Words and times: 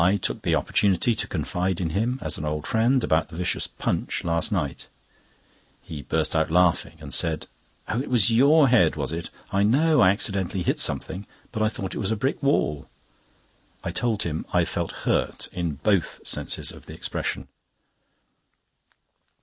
I 0.03 0.17
took 0.17 0.41
the 0.41 0.55
opportunity 0.55 1.13
to 1.13 1.27
confide 1.27 1.79
in 1.79 1.91
him, 1.91 2.17
as 2.23 2.39
an 2.39 2.43
old 2.43 2.65
friend, 2.65 3.03
about 3.03 3.29
the 3.29 3.35
vicious 3.35 3.67
punch 3.67 4.23
last 4.23 4.51
night. 4.51 4.87
He 5.83 6.01
burst 6.01 6.35
out 6.35 6.49
laughing, 6.49 6.97
and 6.99 7.13
said: 7.13 7.45
"Oh, 7.87 8.01
it 8.01 8.09
was 8.09 8.31
your 8.31 8.67
head, 8.69 8.95
was 8.95 9.13
it? 9.13 9.29
I 9.51 9.61
know 9.61 10.01
I 10.01 10.09
accidentally 10.09 10.63
hit 10.63 10.79
something, 10.79 11.27
but 11.51 11.61
I 11.61 11.67
thought 11.69 11.93
it 11.93 11.99
was 11.99 12.09
a 12.09 12.15
brick 12.15 12.41
wall." 12.41 12.89
I 13.83 13.91
told 13.91 14.23
him 14.23 14.43
I 14.51 14.65
felt 14.65 14.91
hurt, 15.05 15.49
in 15.53 15.75
both 15.75 16.19
senses 16.25 16.71
of 16.71 16.87
the 16.87 16.95
expression. 16.95 17.47